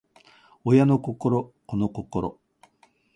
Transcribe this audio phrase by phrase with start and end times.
[0.65, 2.35] 親の心子の心